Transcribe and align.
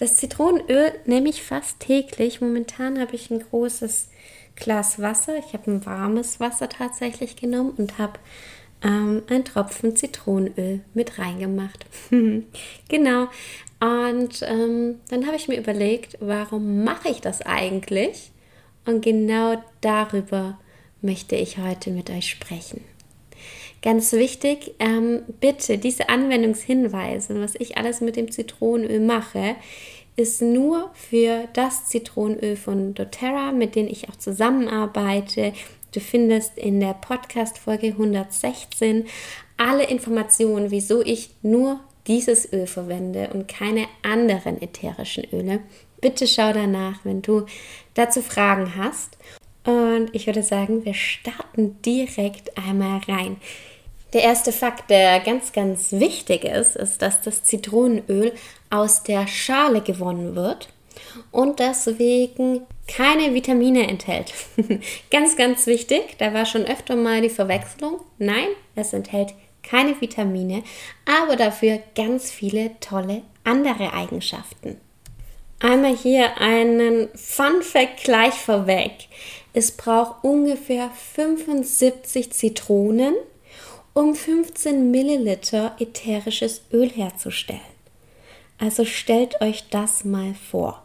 Das 0.00 0.16
Zitronenöl 0.16 0.92
nehme 1.04 1.28
ich 1.28 1.42
fast 1.42 1.78
täglich. 1.78 2.40
Momentan 2.40 2.98
habe 2.98 3.14
ich 3.14 3.30
ein 3.30 3.40
großes 3.40 4.08
Glas 4.56 4.98
Wasser. 4.98 5.36
Ich 5.36 5.52
habe 5.52 5.70
ein 5.70 5.84
warmes 5.84 6.40
Wasser 6.40 6.70
tatsächlich 6.70 7.36
genommen 7.36 7.74
und 7.76 7.98
habe 7.98 8.14
ähm, 8.82 9.22
einen 9.28 9.44
Tropfen 9.44 9.94
Zitronenöl 9.94 10.80
mit 10.94 11.18
reingemacht. 11.18 11.84
genau. 12.88 13.28
Und 13.80 14.40
ähm, 14.40 15.00
dann 15.10 15.26
habe 15.26 15.36
ich 15.36 15.48
mir 15.48 15.58
überlegt, 15.58 16.16
warum 16.20 16.82
mache 16.82 17.10
ich 17.10 17.20
das 17.20 17.42
eigentlich? 17.42 18.32
Und 18.86 19.02
genau 19.02 19.62
darüber 19.82 20.58
möchte 21.02 21.36
ich 21.36 21.58
heute 21.58 21.90
mit 21.90 22.08
euch 22.08 22.30
sprechen. 22.30 22.82
Ganz 23.82 24.12
wichtig, 24.12 24.74
ähm, 24.78 25.22
bitte 25.40 25.78
diese 25.78 26.10
Anwendungshinweise, 26.10 27.40
was 27.40 27.54
ich 27.54 27.78
alles 27.78 28.02
mit 28.02 28.16
dem 28.16 28.30
Zitronenöl 28.30 29.00
mache, 29.00 29.56
ist 30.16 30.42
nur 30.42 30.90
für 30.92 31.48
das 31.54 31.86
Zitronenöl 31.86 32.56
von 32.56 32.92
doTERRA, 32.92 33.52
mit 33.52 33.76
dem 33.76 33.86
ich 33.86 34.10
auch 34.10 34.16
zusammenarbeite. 34.16 35.54
Du 35.92 36.00
findest 36.00 36.58
in 36.58 36.78
der 36.80 36.92
Podcast-Folge 36.92 37.88
116 37.88 39.06
alle 39.56 39.84
Informationen, 39.84 40.70
wieso 40.70 41.02
ich 41.02 41.30
nur 41.42 41.80
dieses 42.06 42.52
Öl 42.52 42.66
verwende 42.66 43.30
und 43.32 43.48
keine 43.48 43.86
anderen 44.02 44.60
ätherischen 44.60 45.24
Öle. 45.32 45.60
Bitte 46.00 46.26
schau 46.26 46.52
danach, 46.52 47.04
wenn 47.04 47.22
du 47.22 47.46
dazu 47.94 48.22
Fragen 48.22 48.76
hast. 48.76 49.16
Und 49.64 50.10
ich 50.12 50.26
würde 50.26 50.42
sagen, 50.42 50.84
wir 50.84 50.94
starten 50.94 51.80
direkt 51.82 52.56
einmal 52.56 53.00
rein. 53.06 53.36
Der 54.12 54.22
erste 54.22 54.52
Fakt, 54.52 54.90
der 54.90 55.20
ganz, 55.20 55.52
ganz 55.52 55.92
wichtig 55.92 56.44
ist, 56.44 56.74
ist, 56.76 57.00
dass 57.02 57.22
das 57.22 57.44
Zitronenöl 57.44 58.32
aus 58.68 59.02
der 59.02 59.26
Schale 59.28 59.80
gewonnen 59.82 60.34
wird 60.34 60.68
und 61.30 61.60
deswegen 61.60 62.62
keine 62.88 63.34
Vitamine 63.34 63.86
enthält. 63.86 64.34
ganz, 65.10 65.36
ganz 65.36 65.66
wichtig, 65.66 66.16
da 66.18 66.34
war 66.34 66.44
schon 66.44 66.64
öfter 66.64 66.96
mal 66.96 67.20
die 67.20 67.30
Verwechslung. 67.30 68.00
Nein, 68.18 68.48
es 68.74 68.92
enthält 68.92 69.34
keine 69.62 70.00
Vitamine, 70.00 70.64
aber 71.04 71.36
dafür 71.36 71.80
ganz 71.94 72.32
viele 72.32 72.72
tolle 72.80 73.22
andere 73.44 73.92
Eigenschaften. 73.92 74.80
Einmal 75.62 75.94
hier 75.94 76.38
einen 76.38 77.10
Fun 77.14 77.62
Fact 77.62 78.04
gleich 78.04 78.32
vorweg. 78.32 78.92
Es 79.52 79.72
braucht 79.72 80.24
ungefähr 80.24 80.90
75 81.14 82.32
Zitronen, 82.32 83.14
um 83.92 84.14
15 84.14 84.90
Milliliter 84.90 85.76
ätherisches 85.78 86.62
Öl 86.72 86.88
herzustellen. 86.88 87.60
Also 88.56 88.86
stellt 88.86 89.42
euch 89.42 89.68
das 89.68 90.02
mal 90.02 90.34
vor. 90.50 90.82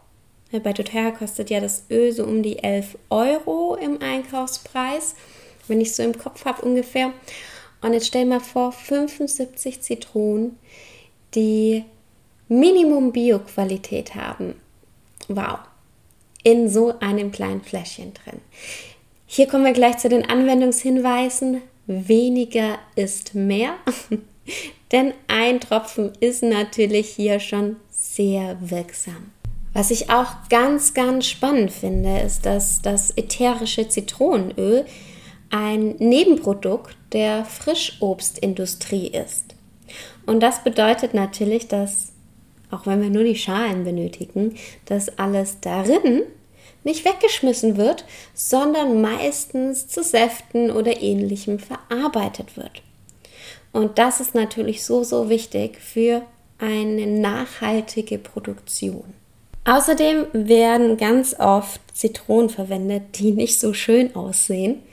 Bei 0.52 0.74
doTERRA 0.74 1.12
kostet 1.12 1.50
ja 1.50 1.62
das 1.62 1.86
Öl 1.90 2.12
so 2.12 2.26
um 2.26 2.44
die 2.44 2.62
11 2.62 2.98
Euro 3.10 3.76
im 3.76 4.02
Einkaufspreis, 4.02 5.16
wenn 5.70 5.80
ich 5.80 5.96
so 5.96 6.04
im 6.04 6.18
Kopf 6.18 6.44
habe 6.44 6.64
ungefähr. 6.64 7.14
Und 7.82 7.94
jetzt 7.94 8.08
stell 8.08 8.26
mal 8.26 8.42
vor, 8.42 8.74
75 8.74 9.82
Zitronen, 9.82 10.58
die 11.34 11.86
Minimum 12.50 13.14
Bio-Qualität 13.14 14.16
haben. 14.16 14.56
Wow, 15.28 15.60
in 16.44 16.70
so 16.70 17.00
einem 17.00 17.32
kleinen 17.32 17.62
Fläschchen 17.62 18.14
drin. 18.14 18.42
Hier 19.26 19.48
kommen 19.48 19.66
wir 19.66 19.74
gleich 19.74 19.98
zu 19.98 20.10
den 20.10 20.30
Anwendungshinweisen 20.30 21.62
weniger 21.88 22.80
ist 22.96 23.36
mehr. 23.36 23.76
Denn 24.92 25.14
ein 25.28 25.60
Tropfen 25.60 26.14
ist 26.20 26.44
natürlich 26.44 27.10
hier 27.10 27.40
schon 27.40 27.78
sehr 27.90 28.58
wirksam. 28.62 29.32
Was 29.74 29.92
ich 29.92 30.10
auch 30.10 30.48
ganz, 30.50 30.94
ganz 30.94 31.26
spannend 31.26 31.72
finde, 31.72 32.20
ist, 32.20 32.46
dass 32.46 32.82
das 32.82 33.12
ätherische 33.18 33.90
Zitronenöl 33.90 34.86
ein 35.50 35.96
Nebenprodukt 35.98 36.96
der 37.12 37.44
Frischobstindustrie 37.46 39.08
ist. 39.08 39.56
Und 40.26 40.42
das 40.42 40.64
bedeutet 40.64 41.14
natürlich, 41.14 41.68
dass, 41.68 42.14
auch 42.72 42.86
wenn 42.86 43.02
wir 43.02 43.10
nur 43.10 43.24
die 43.24 43.36
Schalen 43.36 43.84
benötigen, 43.84 44.56
dass 44.86 45.18
alles 45.18 45.60
darin 45.62 46.24
nicht 46.84 47.04
weggeschmissen 47.04 47.78
wird, 47.78 48.06
sondern 48.34 49.02
meistens 49.02 49.88
zu 49.88 50.04
Säften 50.04 50.72
oder 50.72 51.02
ähnlichem 51.02 51.60
verarbeitet 51.60 52.58
wird. 52.58 52.82
Und 53.72 53.98
das 53.98 54.22
ist 54.22 54.36
natürlich 54.36 54.86
so, 54.86 55.04
so 55.04 55.30
wichtig 55.30 55.80
für 55.80 56.22
eine 56.60 57.08
nachhaltige 57.08 58.18
Produktion. 58.18 59.14
Außerdem 59.66 60.28
werden 60.32 60.96
ganz 60.96 61.36
oft 61.40 61.82
Zitronen 61.94 62.50
verwendet, 62.50 63.20
die 63.20 63.32
nicht 63.32 63.60
so 63.60 63.74
schön 63.74 64.16
aussehen. 64.16 64.84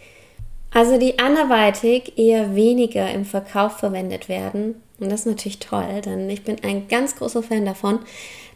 Also 0.72 0.98
die 0.98 1.18
anderweitig 1.18 2.16
eher 2.16 2.56
weniger 2.56 3.10
im 3.12 3.26
Verkauf 3.26 3.76
verwendet 3.78 4.30
werden. 4.30 4.76
Und 5.02 5.10
das 5.10 5.20
ist 5.20 5.26
natürlich 5.26 5.58
toll, 5.58 6.00
denn 6.04 6.30
ich 6.30 6.44
bin 6.44 6.56
ein 6.62 6.86
ganz 6.88 7.16
großer 7.16 7.42
Fan 7.42 7.66
davon, 7.66 7.98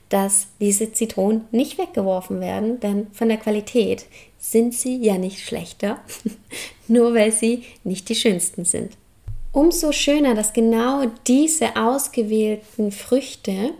dass 0.09 0.47
diese 0.61 0.93
Zitronen 0.93 1.47
nicht 1.51 1.79
weggeworfen 1.79 2.41
werden, 2.41 2.79
denn 2.79 3.09
von 3.12 3.29
der 3.29 3.39
Qualität 3.39 4.07
sind 4.39 4.73
sie 4.73 4.97
ja 4.97 5.19
nicht 5.19 5.41
schlechter, 5.45 5.99
nur 6.89 7.15
weil 7.15 7.33
sie 7.33 7.65
nicht 7.83 8.09
die 8.09 8.15
schönsten 8.15 8.65
sind. 8.65 8.93
Umso 9.51 9.91
schöner, 9.91 10.34
dass 10.34 10.53
genau 10.53 11.07
diese 11.27 11.77
ausgewählten 11.77 12.93
Früchte 12.93 13.73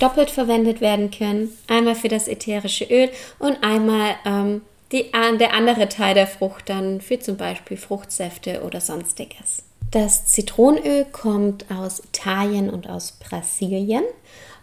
doppelt 0.00 0.30
verwendet 0.30 0.80
werden 0.80 1.10
können. 1.10 1.52
Einmal 1.66 1.94
für 1.94 2.08
das 2.08 2.28
ätherische 2.28 2.84
Öl 2.84 3.10
und 3.38 3.62
einmal 3.62 4.14
ähm, 4.24 4.62
die, 4.92 5.10
der 5.12 5.52
andere 5.52 5.88
Teil 5.88 6.14
der 6.14 6.26
Frucht 6.26 6.68
dann 6.68 7.00
für 7.00 7.18
zum 7.18 7.36
Beispiel 7.36 7.76
Fruchtsäfte 7.76 8.62
oder 8.62 8.80
sonstiges. 8.80 9.64
Das 9.94 10.26
Zitronenöl 10.26 11.06
kommt 11.10 11.70
aus 11.70 12.00
Italien 12.00 12.68
und 12.68 12.88
aus 12.88 13.12
Brasilien 13.12 14.04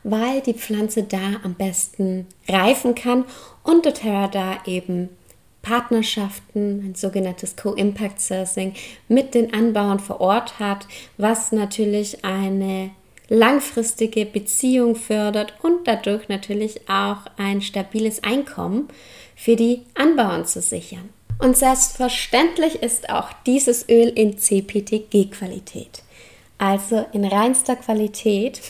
weil 0.03 0.41
die 0.41 0.53
Pflanze 0.53 1.03
da 1.03 1.39
am 1.43 1.53
besten 1.53 2.27
reifen 2.47 2.95
kann 2.95 3.25
und 3.63 3.85
doTERRA 3.85 4.27
da 4.27 4.57
eben 4.65 5.09
Partnerschaften, 5.61 6.83
ein 6.83 6.95
sogenanntes 6.95 7.55
Co-Impact 7.55 8.19
Sourcing 8.19 8.73
mit 9.07 9.35
den 9.35 9.53
Anbauern 9.53 9.99
vor 9.99 10.19
Ort 10.19 10.59
hat, 10.59 10.87
was 11.17 11.51
natürlich 11.51 12.25
eine 12.25 12.89
langfristige 13.29 14.25
Beziehung 14.25 14.95
fördert 14.95 15.53
und 15.61 15.87
dadurch 15.87 16.29
natürlich 16.29 16.89
auch 16.89 17.19
ein 17.37 17.61
stabiles 17.61 18.23
Einkommen 18.23 18.87
für 19.35 19.55
die 19.55 19.83
Anbauern 19.93 20.45
zu 20.45 20.61
sichern. 20.61 21.09
Und 21.41 21.57
selbstverständlich 21.57 22.83
ist 22.83 23.09
auch 23.09 23.29
dieses 23.47 23.89
Öl 23.89 24.09
in 24.09 24.37
CPTG-Qualität, 24.37 26.03
also 26.59 27.03
in 27.13 27.25
reinster 27.25 27.75
Qualität 27.75 28.61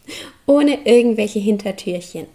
ohne 0.46 0.86
irgendwelche 0.86 1.40
Hintertürchen. 1.40 2.26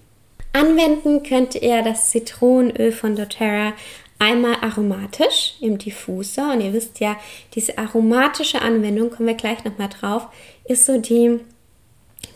Anwenden 0.51 1.23
könnt 1.23 1.55
ihr 1.55 1.81
das 1.81 2.09
Zitronenöl 2.09 2.91
von 2.91 3.15
doTERRA 3.15 3.71
einmal 4.19 4.55
aromatisch 4.61 5.55
im 5.61 5.77
Diffuser 5.77 6.51
und 6.51 6.61
ihr 6.61 6.73
wisst 6.73 6.99
ja, 6.99 7.15
diese 7.53 7.77
aromatische 7.77 8.61
Anwendung, 8.61 9.11
kommen 9.11 9.27
wir 9.29 9.35
gleich 9.35 9.63
nochmal 9.63 9.89
drauf, 9.89 10.27
ist 10.65 10.85
so 10.85 10.99
die 10.99 11.39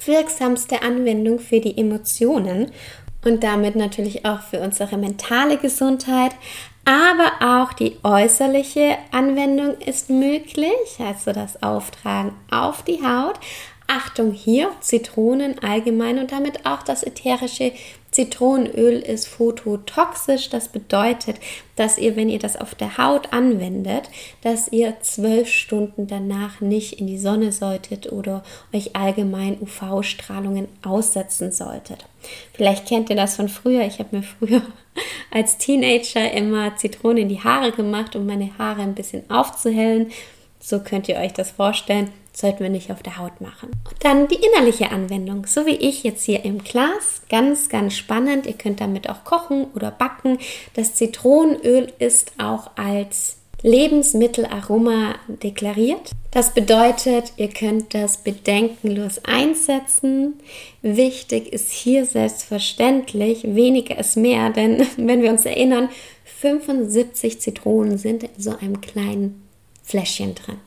wirksamste 0.06 0.82
Anwendung 0.82 1.40
für 1.40 1.60
die 1.60 1.78
Emotionen 1.78 2.72
und 3.26 3.44
damit 3.44 3.76
natürlich 3.76 4.26
auch 4.26 4.42
für 4.42 4.60
unsere 4.60 4.98
mentale 4.98 5.58
Gesundheit, 5.58 6.32
aber 6.86 7.62
auch 7.62 7.74
die 7.74 7.98
äußerliche 8.04 8.98
Anwendung 9.12 9.78
ist 9.80 10.10
möglich, 10.10 10.98
also 11.00 11.34
das 11.34 11.62
Auftragen 11.62 12.34
auf 12.50 12.84
die 12.84 13.02
Haut, 13.06 13.40
Achtung 13.88 14.32
hier, 14.32 14.72
Zitronen 14.82 15.60
allgemein 15.60 16.20
und 16.20 16.32
damit 16.32 16.66
auch 16.66 16.84
das 16.84 17.04
ätherische 17.04 17.74
Zitronenöl 18.12 19.00
ist 19.00 19.28
phototoxisch. 19.28 20.50
Das 20.50 20.68
bedeutet, 20.70 21.38
dass 21.76 21.98
ihr, 21.98 22.16
wenn 22.16 22.30
ihr 22.30 22.40
das 22.40 22.60
auf 22.60 22.76
der 22.76 22.98
Haut 22.98 23.32
anwendet, 23.34 24.10
dass 24.42 24.72
ihr 24.72 25.00
zwölf 25.02 25.48
Stunden 25.48 26.08
danach 26.08 26.62
nicht 26.62 27.00
in 27.00 27.08
die 27.08 27.20
Sonne 27.20 27.52
solltet 27.52 28.12
oder 28.12 28.44
euch 28.74 28.96
allgemein 28.96 29.58
UV-Strahlungen 29.62 30.68
aussetzen 30.84 31.52
solltet. 31.52 32.06
Vielleicht 32.54 32.88
kennt 32.88 33.10
ihr 33.10 33.16
das 33.16 33.36
von 33.36 33.48
früher. 33.48 33.86
Ich 33.86 34.00
habe 34.00 34.18
mir 34.18 34.24
früher 34.24 34.62
als 35.32 35.58
Teenager 35.58 36.32
immer 36.32 36.76
Zitrone 36.76 37.22
in 37.22 37.30
die 37.30 37.44
Haare 37.44 37.72
gemacht, 37.72 38.16
um 38.16 38.26
meine 38.26 38.58
Haare 38.58 38.82
ein 38.82 38.96
bisschen 38.96 39.30
aufzuhellen. 39.30 40.12
So 40.60 40.80
könnt 40.80 41.08
ihr 41.08 41.18
euch 41.18 41.34
das 41.34 41.52
vorstellen. 41.52 42.12
Sollten 42.34 42.60
wir 42.60 42.70
nicht 42.70 42.92
auf 42.92 43.02
der 43.02 43.18
Haut 43.18 43.42
machen. 43.42 43.72
Und 43.90 44.06
dann 44.06 44.28
die 44.28 44.36
innerliche 44.36 44.92
Anwendung, 44.92 45.46
so 45.46 45.66
wie 45.66 45.76
ich 45.76 46.04
jetzt 46.04 46.24
hier 46.24 46.46
im 46.46 46.64
Glas. 46.64 47.24
Ganz, 47.30 47.70
ganz 47.70 47.96
spannend. 47.96 48.46
Ihr 48.46 48.54
könnt 48.54 48.80
damit 48.80 49.10
auch 49.10 49.24
kochen 49.24 49.68
oder 49.76 49.92
backen. 49.92 50.38
Das 50.74 50.94
Zitronenöl 50.96 51.92
ist 52.00 52.34
auch 52.38 52.72
als 52.76 53.38
Lebensmittelaroma 53.62 55.16
deklariert. 55.28 56.12
Das 56.32 56.54
bedeutet, 56.54 57.34
ihr 57.38 57.50
könnt 57.50 57.94
das 57.94 58.18
bedenkenlos 58.18 59.20
einsetzen. 59.26 60.36
Wichtig 60.82 61.52
ist 61.52 61.72
hier 61.72 62.06
selbstverständlich, 62.06 63.44
weniger 63.44 63.98
ist 63.98 64.16
mehr, 64.16 64.50
denn 64.52 64.86
wenn 64.98 65.22
wir 65.22 65.32
uns 65.32 65.46
erinnern, 65.46 65.90
75 66.40 67.42
Zitronen 67.42 67.98
sind 67.98 68.24
in 68.24 68.30
so 68.38 68.52
einem 68.52 68.80
kleinen 68.80 69.49
Fläschchen 69.90 70.36
drin. 70.36 70.58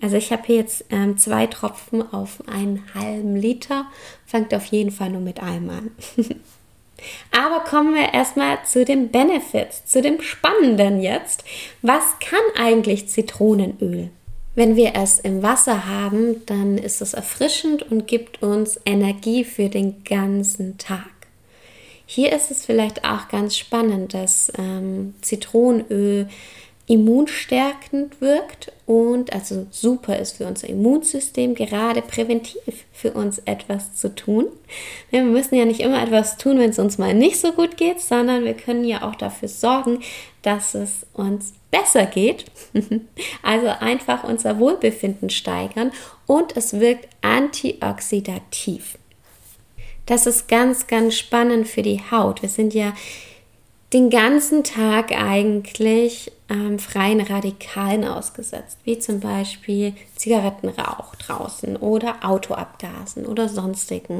Also 0.00 0.16
ich 0.16 0.32
habe 0.32 0.42
hier 0.46 0.56
jetzt 0.56 0.84
ähm, 0.90 1.16
zwei 1.16 1.46
Tropfen 1.46 2.02
auf 2.12 2.42
einen 2.48 2.82
halben 2.92 3.36
Liter. 3.36 3.86
Fangt 4.26 4.52
auf 4.52 4.66
jeden 4.66 4.90
Fall 4.90 5.10
nur 5.10 5.20
mit 5.20 5.40
einem 5.40 5.70
an. 5.70 5.90
Aber 7.30 7.60
kommen 7.60 7.94
wir 7.94 8.12
erstmal 8.12 8.58
zu 8.64 8.84
den 8.84 9.10
Benefits, 9.10 9.86
zu 9.86 10.02
dem 10.02 10.20
Spannenden 10.20 11.00
jetzt. 11.00 11.44
Was 11.82 12.02
kann 12.20 12.40
eigentlich 12.56 13.08
Zitronenöl? 13.08 14.10
Wenn 14.54 14.76
wir 14.76 14.94
es 14.96 15.20
im 15.20 15.42
Wasser 15.42 15.86
haben, 15.86 16.44
dann 16.46 16.78
ist 16.78 17.00
es 17.00 17.14
erfrischend 17.14 17.90
und 17.90 18.06
gibt 18.06 18.42
uns 18.42 18.78
Energie 18.84 19.44
für 19.44 19.68
den 19.68 20.04
ganzen 20.04 20.78
Tag. 20.78 21.08
Hier 22.06 22.32
ist 22.32 22.50
es 22.50 22.66
vielleicht 22.66 23.04
auch 23.04 23.28
ganz 23.28 23.56
spannend, 23.56 24.14
dass 24.14 24.52
ähm, 24.58 25.14
Zitronenöl 25.22 26.28
immunstärkend 26.86 28.20
wirkt 28.20 28.72
und 28.86 29.32
also 29.32 29.66
super 29.70 30.18
ist 30.18 30.36
für 30.36 30.46
unser 30.46 30.68
Immunsystem, 30.68 31.54
gerade 31.54 32.02
präventiv 32.02 32.84
für 32.92 33.12
uns 33.12 33.38
etwas 33.44 33.94
zu 33.94 34.14
tun. 34.14 34.46
Wir 35.10 35.22
müssen 35.22 35.54
ja 35.54 35.64
nicht 35.64 35.80
immer 35.80 36.02
etwas 36.02 36.36
tun, 36.38 36.58
wenn 36.58 36.70
es 36.70 36.78
uns 36.78 36.98
mal 36.98 37.14
nicht 37.14 37.38
so 37.38 37.52
gut 37.52 37.76
geht, 37.76 38.00
sondern 38.00 38.44
wir 38.44 38.54
können 38.54 38.84
ja 38.84 39.08
auch 39.08 39.14
dafür 39.14 39.48
sorgen, 39.48 40.00
dass 40.42 40.74
es 40.74 41.06
uns 41.12 41.54
besser 41.70 42.06
geht. 42.06 42.46
Also 43.42 43.68
einfach 43.68 44.24
unser 44.24 44.58
Wohlbefinden 44.58 45.28
steigern 45.30 45.90
und 46.26 46.56
es 46.56 46.78
wirkt 46.78 47.08
antioxidativ. 47.22 48.96
Das 50.06 50.26
ist 50.26 50.48
ganz, 50.48 50.86
ganz 50.86 51.16
spannend 51.16 51.68
für 51.68 51.82
die 51.82 52.00
Haut. 52.10 52.42
Wir 52.42 52.48
sind 52.48 52.74
ja 52.74 52.92
den 53.92 54.10
ganzen 54.10 54.64
Tag 54.64 55.12
eigentlich 55.12 56.32
ähm, 56.52 56.78
freien 56.78 57.20
Radikalen 57.20 58.04
ausgesetzt, 58.04 58.78
wie 58.84 58.98
zum 58.98 59.20
Beispiel 59.20 59.94
Zigarettenrauch 60.16 61.16
draußen 61.16 61.76
oder 61.76 62.16
Autoabgasen 62.22 63.24
oder 63.24 63.48
sonstigen. 63.48 64.18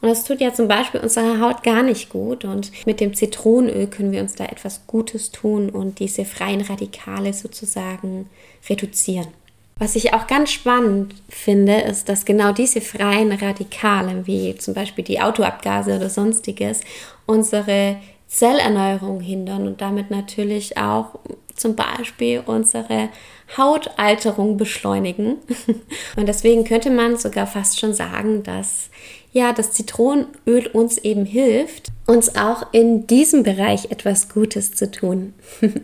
Und 0.00 0.08
das 0.08 0.24
tut 0.24 0.40
ja 0.40 0.54
zum 0.54 0.68
Beispiel 0.68 1.00
unserer 1.00 1.40
Haut 1.40 1.62
gar 1.64 1.82
nicht 1.82 2.08
gut. 2.08 2.44
Und 2.44 2.70
mit 2.86 3.00
dem 3.00 3.14
Zitronenöl 3.14 3.88
können 3.88 4.12
wir 4.12 4.22
uns 4.22 4.34
da 4.34 4.44
etwas 4.44 4.86
Gutes 4.86 5.32
tun 5.32 5.70
und 5.70 5.98
diese 5.98 6.24
freien 6.24 6.60
Radikale 6.60 7.32
sozusagen 7.32 8.30
reduzieren. 8.68 9.28
Was 9.76 9.96
ich 9.96 10.14
auch 10.14 10.28
ganz 10.28 10.52
spannend 10.52 11.14
finde, 11.28 11.80
ist, 11.80 12.08
dass 12.08 12.24
genau 12.24 12.52
diese 12.52 12.80
freien 12.80 13.32
Radikale, 13.32 14.26
wie 14.26 14.54
zum 14.56 14.74
Beispiel 14.74 15.02
die 15.02 15.20
Autoabgase 15.20 15.96
oder 15.96 16.08
sonstiges, 16.08 16.82
unsere 17.26 17.96
Zellerneuerung 18.32 19.20
hindern 19.20 19.66
und 19.66 19.82
damit 19.82 20.10
natürlich 20.10 20.78
auch 20.78 21.18
zum 21.54 21.76
Beispiel 21.76 22.42
unsere 22.46 23.10
Hautalterung 23.58 24.56
beschleunigen. 24.56 25.36
Und 26.16 26.26
deswegen 26.26 26.64
könnte 26.64 26.88
man 26.88 27.18
sogar 27.18 27.46
fast 27.46 27.78
schon 27.78 27.92
sagen, 27.92 28.42
dass 28.42 28.88
ja 29.34 29.52
das 29.52 29.72
Zitronenöl 29.72 30.66
uns 30.72 30.96
eben 30.96 31.26
hilft, 31.26 31.88
uns 32.06 32.34
auch 32.34 32.72
in 32.72 33.06
diesem 33.06 33.42
Bereich 33.42 33.90
etwas 33.90 34.30
Gutes 34.30 34.72
zu 34.72 34.90
tun. 34.90 35.34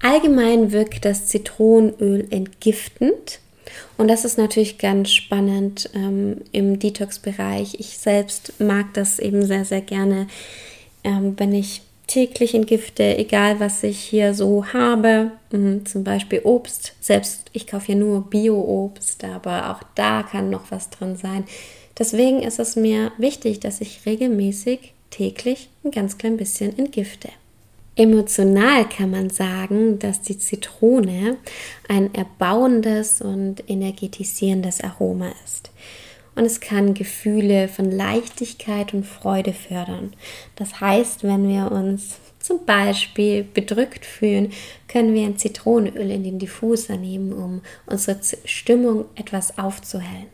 Allgemein 0.00 0.70
wirkt 0.70 1.04
das 1.04 1.26
Zitronenöl 1.26 2.28
entgiftend. 2.30 3.40
Und 3.96 4.06
das 4.06 4.24
ist 4.24 4.38
natürlich 4.38 4.78
ganz 4.78 5.10
spannend 5.10 5.90
ähm, 5.94 6.42
im 6.52 6.78
Detox-Bereich. 6.78 7.74
Ich 7.80 7.98
selbst 7.98 8.60
mag 8.60 8.94
das 8.94 9.18
eben 9.18 9.44
sehr, 9.44 9.64
sehr 9.64 9.80
gerne, 9.80 10.28
ähm, 11.02 11.34
wenn 11.36 11.52
ich 11.52 11.82
täglich 12.08 12.54
entgifte, 12.54 13.16
egal 13.16 13.60
was 13.60 13.84
ich 13.84 14.00
hier 14.00 14.34
so 14.34 14.66
habe. 14.72 15.30
Mhm, 15.52 15.86
zum 15.86 16.02
Beispiel 16.02 16.40
Obst. 16.42 16.94
Selbst 17.00 17.50
ich 17.52 17.68
kaufe 17.68 17.92
ja 17.92 17.98
nur 17.98 18.28
Bio-Obst, 18.28 19.22
aber 19.22 19.70
auch 19.70 19.86
da 19.94 20.24
kann 20.24 20.50
noch 20.50 20.70
was 20.70 20.90
drin 20.90 21.16
sein. 21.16 21.44
Deswegen 21.96 22.42
ist 22.42 22.58
es 22.58 22.74
mir 22.74 23.12
wichtig, 23.18 23.60
dass 23.60 23.80
ich 23.80 24.06
regelmäßig 24.06 24.94
täglich 25.10 25.68
ein 25.84 25.90
ganz 25.90 26.18
klein 26.18 26.36
bisschen 26.36 26.76
entgifte. 26.76 27.28
Emotional 27.94 28.88
kann 28.88 29.10
man 29.10 29.28
sagen, 29.28 29.98
dass 29.98 30.22
die 30.22 30.38
Zitrone 30.38 31.36
ein 31.88 32.14
erbauendes 32.14 33.20
und 33.20 33.68
energetisierendes 33.68 34.80
Aroma 34.82 35.32
ist 35.44 35.70
und 36.38 36.44
es 36.44 36.60
kann 36.60 36.94
Gefühle 36.94 37.66
von 37.66 37.90
Leichtigkeit 37.90 38.94
und 38.94 39.04
Freude 39.04 39.52
fördern. 39.52 40.12
Das 40.54 40.80
heißt, 40.80 41.24
wenn 41.24 41.48
wir 41.48 41.72
uns 41.72 42.18
zum 42.38 42.64
Beispiel 42.64 43.42
bedrückt 43.42 44.06
fühlen, 44.06 44.52
können 44.86 45.14
wir 45.14 45.26
ein 45.26 45.36
Zitronenöl 45.36 46.12
in 46.12 46.22
den 46.22 46.38
Diffuser 46.38 46.96
nehmen, 46.96 47.32
um 47.32 47.62
unsere 47.86 48.20
Stimmung 48.44 49.06
etwas 49.16 49.58
aufzuhellen. 49.58 50.28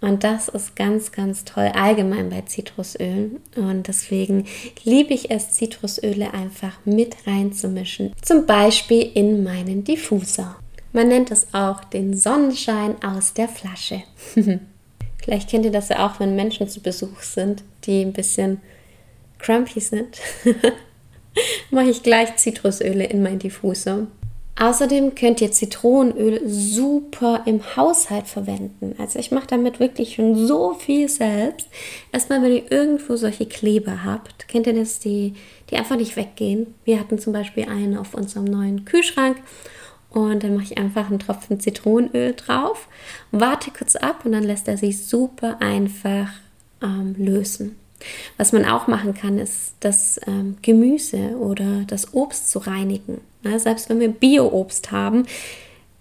Und 0.00 0.24
das 0.24 0.48
ist 0.48 0.74
ganz, 0.74 1.12
ganz 1.12 1.44
toll 1.44 1.70
allgemein 1.74 2.30
bei 2.30 2.40
Zitrusölen. 2.40 3.40
Und 3.56 3.88
deswegen 3.88 4.46
liebe 4.84 5.12
ich 5.12 5.30
es, 5.30 5.52
Zitrusöle 5.52 6.32
einfach 6.32 6.78
mit 6.86 7.14
reinzumischen. 7.26 8.14
Zum 8.22 8.46
Beispiel 8.46 9.10
in 9.12 9.44
meinen 9.44 9.84
Diffuser. 9.84 10.56
Man 10.94 11.08
nennt 11.08 11.30
es 11.30 11.52
auch 11.52 11.84
den 11.84 12.16
Sonnenschein 12.16 12.96
aus 13.02 13.34
der 13.34 13.48
Flasche. 13.48 14.02
Vielleicht 15.22 15.50
kennt 15.50 15.64
ihr 15.64 15.72
das 15.72 15.88
ja 15.88 16.06
auch, 16.06 16.20
wenn 16.20 16.36
Menschen 16.36 16.68
zu 16.68 16.80
Besuch 16.80 17.22
sind, 17.22 17.62
die 17.84 18.02
ein 18.02 18.12
bisschen 18.12 18.60
crumpy 19.38 19.80
sind. 19.80 20.18
Mache 21.70 21.90
ich 21.90 22.02
gleich 22.02 22.36
Zitrusöle 22.36 23.04
in 23.04 23.22
mein 23.22 23.38
Diffuser. 23.38 24.06
Außerdem 24.60 25.14
könnt 25.14 25.40
ihr 25.40 25.52
Zitronenöl 25.52 26.42
super 26.46 27.44
im 27.46 27.76
Haushalt 27.76 28.26
verwenden. 28.26 28.94
Also 28.98 29.18
ich 29.18 29.30
mache 29.30 29.46
damit 29.46 29.80
wirklich 29.80 30.16
schon 30.16 30.34
so 30.46 30.74
viel 30.74 31.08
selbst. 31.08 31.66
Erstmal, 32.12 32.42
wenn 32.42 32.52
ihr 32.52 32.70
irgendwo 32.70 33.16
solche 33.16 33.46
Kleber 33.46 34.04
habt, 34.04 34.48
kennt 34.48 34.66
ihr 34.66 34.74
das, 34.74 34.98
die, 34.98 35.32
die 35.70 35.76
einfach 35.76 35.96
nicht 35.96 36.14
weggehen. 36.16 36.74
Wir 36.84 37.00
hatten 37.00 37.18
zum 37.18 37.32
Beispiel 37.32 37.70
einen 37.70 37.96
auf 37.96 38.12
unserem 38.12 38.44
neuen 38.44 38.84
Kühlschrank 38.84 39.38
und 40.10 40.42
dann 40.42 40.54
mache 40.54 40.64
ich 40.64 40.78
einfach 40.78 41.08
einen 41.08 41.18
Tropfen 41.18 41.60
Zitronenöl 41.60 42.34
drauf, 42.34 42.88
warte 43.30 43.70
kurz 43.70 43.96
ab 43.96 44.24
und 44.24 44.32
dann 44.32 44.44
lässt 44.44 44.68
er 44.68 44.76
sich 44.76 45.06
super 45.06 45.56
einfach 45.60 46.28
ähm, 46.82 47.14
lösen. 47.16 47.76
Was 48.36 48.52
man 48.52 48.64
auch 48.64 48.86
machen 48.86 49.14
kann, 49.14 49.38
ist 49.38 49.74
das 49.80 50.18
ähm, 50.26 50.56
Gemüse 50.62 51.36
oder 51.38 51.84
das 51.86 52.14
Obst 52.14 52.50
zu 52.50 52.58
reinigen. 52.60 53.20
Ja, 53.42 53.58
selbst 53.58 53.88
wenn 53.88 54.00
wir 54.00 54.08
Bio-Obst 54.08 54.90
haben, 54.90 55.26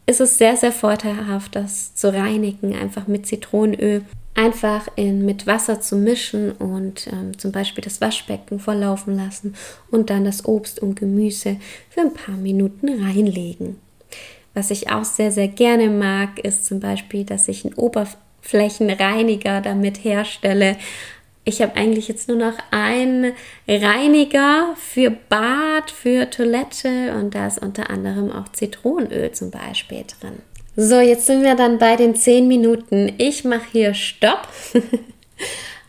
ist 0.05 0.21
es 0.21 0.37
sehr, 0.37 0.55
sehr 0.55 0.71
vorteilhaft, 0.71 1.55
das 1.55 1.93
zu 1.95 2.11
reinigen, 2.11 2.75
einfach 2.75 3.07
mit 3.07 3.27
Zitronenöl 3.27 4.03
einfach 4.33 4.87
in, 4.95 5.25
mit 5.25 5.47
Wasser 5.47 5.81
zu 5.81 5.97
mischen 5.97 6.53
und 6.53 7.07
ähm, 7.07 7.37
zum 7.37 7.51
Beispiel 7.51 7.83
das 7.83 7.99
Waschbecken 7.99 8.59
volllaufen 8.59 9.15
lassen 9.15 9.55
und 9.91 10.09
dann 10.09 10.23
das 10.23 10.45
Obst 10.45 10.79
und 10.79 10.95
Gemüse 10.95 11.57
für 11.89 12.01
ein 12.01 12.13
paar 12.13 12.37
Minuten 12.37 13.03
reinlegen. 13.03 13.77
Was 14.53 14.71
ich 14.71 14.89
auch 14.89 15.05
sehr, 15.05 15.31
sehr 15.31 15.47
gerne 15.47 15.89
mag, 15.89 16.39
ist 16.39 16.65
zum 16.65 16.79
Beispiel, 16.79 17.23
dass 17.23 17.47
ich 17.47 17.65
einen 17.65 17.75
Oberflächenreiniger 17.75 19.61
damit 19.61 20.03
herstelle. 20.03 20.77
Ich 21.45 21.61
habe 21.61 21.75
eigentlich 21.75 22.07
jetzt 22.07 22.27
nur 22.27 22.37
noch 22.37 22.57
einen 22.71 23.33
Reiniger 23.67 24.75
für 24.75 25.11
Bad, 25.11 25.89
für 25.89 26.29
Toilette 26.29 27.15
und 27.15 27.33
da 27.33 27.47
ist 27.47 27.59
unter 27.59 27.89
anderem 27.89 28.31
auch 28.31 28.49
Zitronenöl 28.51 29.31
zum 29.31 29.51
Beispiel 29.51 30.03
drin. 30.19 30.39
So, 30.75 30.99
jetzt 30.99 31.25
sind 31.25 31.43
wir 31.43 31.55
dann 31.55 31.77
bei 31.77 31.95
den 31.95 32.15
10 32.15 32.47
Minuten. 32.47 33.13
Ich 33.17 33.43
mache 33.43 33.65
hier 33.71 33.93
Stopp. 33.93 34.47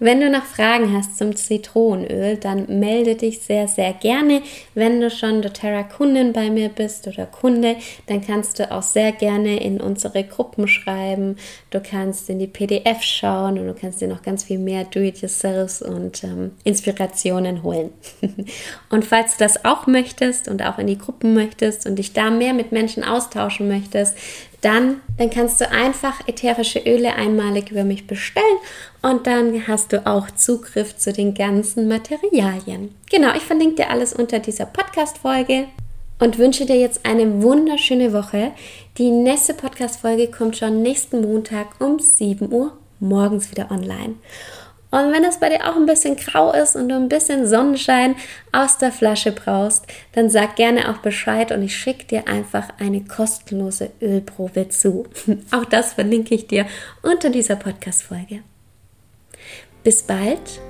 Wenn 0.02 0.21
du 0.21 0.30
noch 0.30 0.45
Fragen 0.45 0.97
hast 0.97 1.19
zum 1.19 1.37
Zitronenöl, 1.37 2.38
dann 2.38 2.80
melde 2.80 3.16
dich 3.16 3.40
sehr, 3.40 3.69
sehr 3.69 3.92
gerne. 3.92 4.40
Wenn 4.75 4.99
du 4.99 5.11
schon 5.11 5.42
doTERRA-Kundin 5.42 6.33
bei 6.33 6.49
mir 6.49 6.71
bist 6.71 7.07
oder 7.07 7.26
Kunde, 7.26 7.76
dann 8.07 8.23
kannst 8.23 8.59
du 8.59 8.73
auch 8.73 8.83
sehr 8.83 9.12
gerne 9.12 9.62
in 9.62 9.78
unsere 9.78 10.25
Gruppen 10.25 10.69
schreiben. 10.69 11.37
Du 11.69 11.80
kannst 11.80 12.30
in 12.30 12.38
die 12.38 12.47
PDF 12.47 13.02
schauen 13.02 13.59
und 13.59 13.66
du 13.66 13.75
kannst 13.75 14.00
dir 14.00 14.09
noch 14.09 14.23
ganz 14.23 14.45
viel 14.45 14.59
mehr 14.59 14.85
Do-it-yourselfs 14.85 15.83
und 15.83 16.25
ähm, 16.25 16.52
Inspirationen 16.64 17.62
holen. 17.62 17.90
und 18.88 19.04
falls 19.04 19.37
du 19.37 19.45
das 19.45 19.66
auch 19.66 19.87
möchtest 19.87 20.49
und 20.49 20.62
auch 20.62 20.78
in 20.78 20.87
die 20.87 20.99
Gruppen 20.99 21.35
möchtest 21.35 21.87
und 21.87 21.97
dich 21.97 22.14
da 22.14 22.30
mehr 22.30 22.54
mit 22.54 22.73
Menschen 22.73 23.04
austauschen 23.04 23.69
möchtest, 23.69 24.16
dann, 24.61 25.00
dann 25.17 25.31
kannst 25.31 25.61
du 25.61 25.71
einfach 25.71 26.26
ätherische 26.29 26.81
Öle 26.81 27.14
einmalig 27.14 27.71
über 27.71 27.85
mich 27.85 28.07
bestellen 28.07 28.45
und 29.02 29.26
dann 29.26 29.67
hast 29.67 29.93
du 29.93 30.07
auch 30.07 30.31
Zugriff 30.31 30.97
zu 30.97 31.12
den 31.12 31.35
ganzen 31.35 31.88
Materialien. 31.88 32.95
Genau, 33.11 33.35
ich 33.35 33.43
verlinke 33.43 33.76
dir 33.76 33.90
alles 33.90 34.12
unter 34.12 34.38
dieser 34.38 34.67
Podcast-Folge 34.67 35.67
und 36.19 36.38
wünsche 36.38 36.67
dir 36.67 36.76
jetzt 36.76 37.07
eine 37.07 37.43
wunderschöne 37.43 38.12
Woche. 38.12 38.52
Die 38.99 39.11
nächste 39.11 39.55
Podcast-Folge 39.55 40.29
kommt 40.29 40.59
schon 40.59 40.83
nächsten 40.83 41.23
Montag 41.23 41.81
um 41.81 41.99
7 41.99 42.52
Uhr 42.52 42.73
morgens 43.00 43.50
wieder 43.50 43.71
online. 43.71 44.17
Und 44.90 45.12
wenn 45.12 45.25
es 45.25 45.38
bei 45.38 45.49
dir 45.49 45.68
auch 45.68 45.76
ein 45.76 45.87
bisschen 45.87 46.16
grau 46.16 46.52
ist 46.52 46.75
und 46.75 46.88
du 46.88 46.97
ein 46.97 47.09
bisschen 47.09 47.47
Sonnenschein 47.47 48.16
aus 48.52 48.78
der 48.78 48.90
Flasche 48.90 49.32
brauchst, 49.32 49.85
dann 50.12 50.28
sag 50.30 50.56
gerne 50.56 50.90
auch 50.90 50.99
Bescheid 50.99 51.52
und 51.52 51.62
ich 51.62 51.76
schicke 51.76 52.06
dir 52.06 52.28
einfach 52.28 52.68
eine 52.78 53.04
kostenlose 53.04 53.90
Ölprobe 54.02 54.68
zu. 54.68 55.06
Auch 55.52 55.64
das 55.64 55.94
verlinke 55.94 56.35
ich 56.35 56.49
dir 56.49 56.66
unter 57.02 57.30
dieser 57.30 57.56
Podcast-Folge. 57.56 58.40
Bis 59.85 60.02
bald 60.02 60.61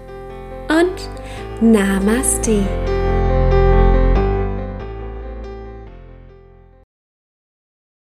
und 0.69 1.73
Namaste. 1.73 3.00